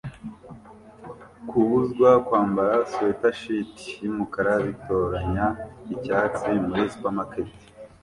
Kubuzwa 1.47 2.09
kwambara 2.25 2.75
swaetshirt 2.91 3.75
yumukara 4.03 4.53
bitoranya 4.65 5.45
icyatsi 5.93 6.49
muri 6.67 6.83
supermarket 6.93 7.51